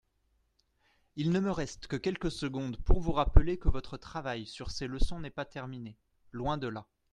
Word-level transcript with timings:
Il 1.15 1.29
ne 1.29 1.39
me 1.39 1.51
reste 1.51 1.85
que 1.85 1.95
quelques 1.95 2.31
secondes 2.31 2.75
pour 2.81 3.01
vous 3.01 3.11
rappeler 3.11 3.59
que 3.59 3.69
votre 3.69 3.97
travail 3.97 4.47
sur 4.47 4.71
ces 4.71 4.87
leçons 4.87 5.19
n’est 5.19 5.29
pas 5.29 5.45
terminé, 5.45 5.95
loin 6.31 6.57
de 6.57 6.69
là. 6.69 6.87